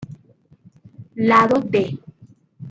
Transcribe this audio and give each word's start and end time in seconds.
Lado 1.29 1.61
D 1.61 1.93